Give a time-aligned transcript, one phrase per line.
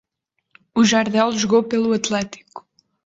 [0.73, 2.67] O Jardel jogou pelo Atlético.